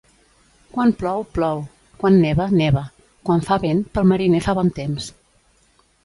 Quan 0.75 0.91
plou, 1.01 1.25
plou; 1.33 1.59
quan 2.03 2.15
neva, 2.23 2.47
neva; 2.61 2.81
quan 3.29 3.43
fa 3.49 3.57
vent, 3.65 3.83
pel 3.99 4.09
mariner 4.13 4.41
fa 4.47 4.55
bon 4.61 4.73
temps. 4.79 5.11